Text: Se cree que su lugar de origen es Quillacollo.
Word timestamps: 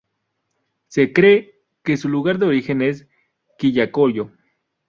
Se 0.87 1.13
cree 1.13 1.61
que 1.83 1.95
su 1.95 2.09
lugar 2.09 2.39
de 2.39 2.47
origen 2.47 2.81
es 2.81 3.07
Quillacollo. 3.59 4.31